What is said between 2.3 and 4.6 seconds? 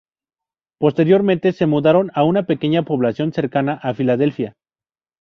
pequeña población cercana a Filadelfia.